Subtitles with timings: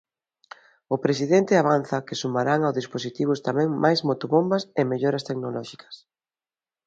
[0.95, 5.95] O presidente avanza que sumarán ao dispositivos tamén máis motobombas e melloras tecnolóxicas.